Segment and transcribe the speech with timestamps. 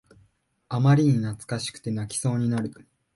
[0.67, 2.71] あまりに懐かしくて泣きそうになる